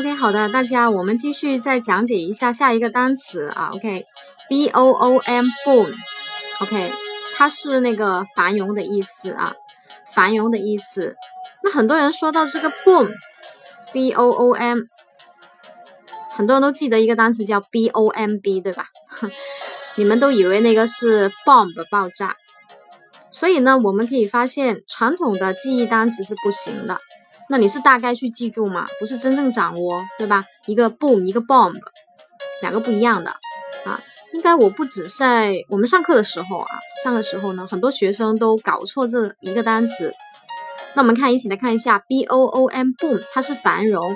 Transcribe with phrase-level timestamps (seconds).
[0.00, 3.68] OK，好的，大家我们继续再讲解一下下一个单词啊。
[3.74, 6.90] OK，B O O M boom，OK，
[7.36, 9.52] 它是那个繁荣的意思啊，
[10.14, 11.16] 繁荣的意思。
[11.62, 14.78] 那很多人说到这个 boom，B O O M，
[16.32, 18.86] 很多人都记得一个单词叫 B O M B，对吧？
[19.96, 22.36] 你们都以为那个是 bomb 爆炸，
[23.30, 26.98] 所以呢，我们可以发现传统的记忆单词是不行的。
[27.50, 28.86] 那你是大概去记住嘛？
[29.00, 30.44] 不是真正掌握，对吧？
[30.66, 31.74] 一个 boom，一个 bomb，
[32.62, 33.30] 两个不一样的
[33.84, 34.00] 啊。
[34.32, 36.68] 应该我不止在我们上课的时候啊，
[37.02, 40.14] 上课时候呢，很多学生都搞错这一个单词。
[40.94, 44.14] 那我们看，一起来看一下 b o o m boom，它是繁荣。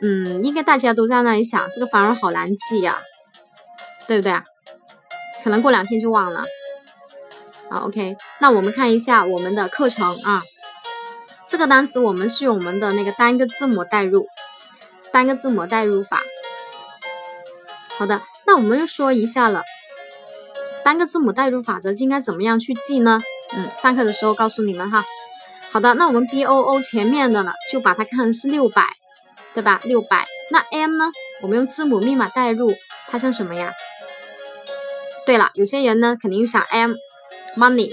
[0.00, 3.02] 嗯，应该大家都在那里想，这个繁荣好难记呀，
[4.06, 4.42] 对不对啊？
[5.44, 6.46] 可能过两天就忘了。
[7.68, 10.42] 好，OK，那我们看一下我们的课程啊。
[11.48, 14.26] 这个单词我们是用我们的那个单个字母代入，
[15.12, 16.20] 单个字母代入法。
[17.96, 19.62] 好的，那我们就说一下了，
[20.84, 23.20] 单个字母代入法则应该怎么样去记呢？
[23.52, 25.04] 嗯，上课的时候告诉你们哈。
[25.70, 28.84] 好的，那我们 B O O 前面的呢，就把它看成是六百，
[29.54, 29.80] 对吧？
[29.84, 30.26] 六百。
[30.50, 31.12] 那 M 呢？
[31.42, 32.74] 我们用字母密码代入，
[33.08, 33.72] 它像什么呀？
[35.24, 36.94] 对了，有些人呢肯定想 M
[37.56, 37.90] money，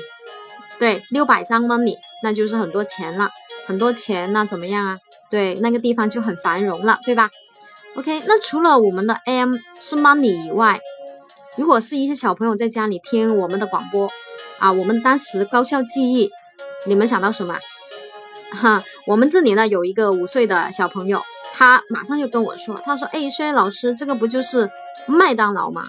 [0.80, 3.32] 对，六百张 money，那就是很多钱了。
[3.66, 4.97] 很多钱那怎么样啊？
[5.30, 7.30] 对，那个地方就很繁荣了，对吧
[7.95, 10.80] ？OK，那除了我们的 M 是 money 以外，
[11.58, 14.09] 如果是一些小朋友在家里听我们的广播
[14.59, 16.30] 啊，我们当时高效记忆，
[16.88, 17.58] 你们想到什么？
[18.52, 21.22] 哈，我们这里呢有一个五岁的小朋友，
[21.53, 24.70] 他马上就跟我说，他说：“哎，薛老师，这个不就是
[25.08, 25.83] 麦当劳吗？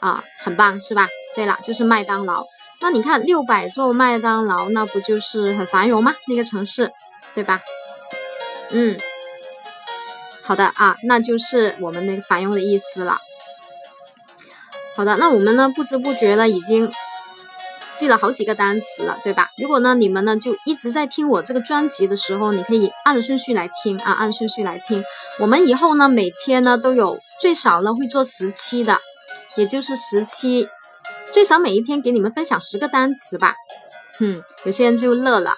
[0.00, 1.08] 啊，很棒，是吧？
[1.36, 2.44] 对了，就是麦当劳。”
[2.82, 6.14] 那你看六百座麦当劳，那不就是很繁荣吗？
[6.28, 6.92] 那个城市，
[7.34, 7.62] 对吧？
[8.70, 8.98] 嗯，
[10.42, 13.18] 好的啊，那就是我们那个繁荣的意思了。
[14.94, 16.92] 好的，那我们呢不知不觉呢已经
[17.94, 19.48] 记了好几个单词了，对吧？
[19.56, 25.02] 如果呢你们呢就一直在听我这个专辑的时候，你可以按顺序来听啊，按顺序来听。
[25.40, 29.00] 我们以后呢每天呢都有最少呢会做十期的，
[29.56, 30.68] 也就是十期。
[31.36, 33.54] 最少每一天给你们分享十个单词吧，
[34.20, 35.52] 嗯，有些人就乐了。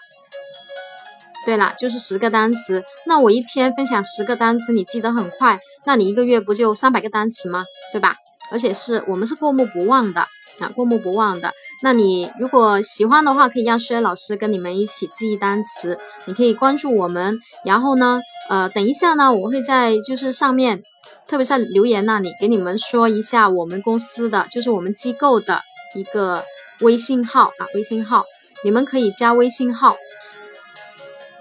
[1.47, 2.83] 对了，就是十个单词。
[3.07, 7.65] 那我一天分享十个单词，你记得很快，那你一个月不就三百个单词吗？
[7.93, 8.17] 对吧？
[8.51, 10.23] 而且是我们是过目不忘的
[10.59, 11.53] 啊，过目不忘的。
[11.85, 15.97] 那你如果喜欢的话，可以让薛老师跟你们一起记忆单词。
[16.25, 20.83] 你可以关注我们，然后呢，呃，等一下呢，我会在就是上面。
[21.27, 25.61] 特别在留言那里给你们说一下我们公司的，就是我们机构的
[25.95, 26.45] 一个
[26.81, 28.25] 微信号啊，微信号，
[28.65, 29.97] 你们可以加微信号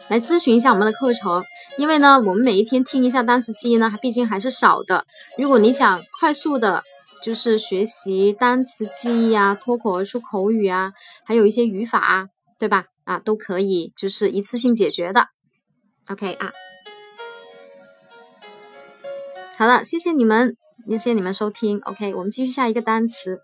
[0.08, 1.44] 来咨询一下我们的课程。
[1.78, 5.06] 因为呢，我们每一天听一下单词记忆呢，毕竟还是少的。
[5.38, 6.84] 如果你想快速的，
[7.22, 10.94] 就是学习单词记忆啊，脱口而出口语啊，
[11.24, 12.86] 还有一些语法啊，对吧？
[13.04, 15.28] 啊，都可以，就是一次性解决的。
[16.08, 16.52] OK 啊。
[19.56, 20.58] 好了，谢谢你们，
[20.90, 21.80] 谢谢你们收听。
[21.82, 23.42] OK，我们继续下一个单词。